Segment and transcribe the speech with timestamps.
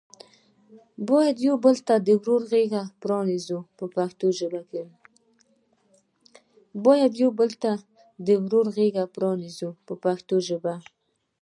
[1.09, 2.83] باید یو بل ته د ورورۍ غېږه
[9.13, 10.75] پرانیزو په پښتو ژبه.